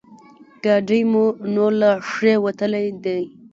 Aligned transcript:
ګاډی 0.63 1.01
مو 1.11 1.25
نور 1.55 1.71
له 1.81 1.91
ښې 2.09 2.33
وتلی 2.45 2.87
دی. 3.03 3.21